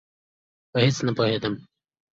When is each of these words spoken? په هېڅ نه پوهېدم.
په 0.71 0.77
هېڅ 0.83 0.97
نه 1.07 1.11
پوهېدم. 1.17 1.53